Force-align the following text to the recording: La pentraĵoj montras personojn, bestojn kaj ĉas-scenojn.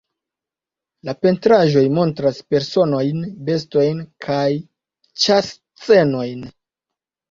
La 1.09 1.13
pentraĵoj 1.25 1.83
montras 1.99 2.41
personojn, 2.55 3.23
bestojn 3.53 4.03
kaj 4.29 4.43
ĉas-scenojn. 5.25 6.47